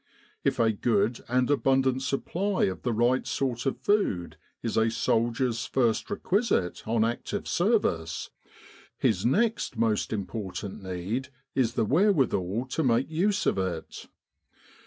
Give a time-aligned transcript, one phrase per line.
[0.43, 5.67] If a good and abundant supply of the right sort of food is a soldier's
[5.67, 8.31] first requisite on active service,
[8.97, 14.07] his next most important need is the wherewithal to make use of it.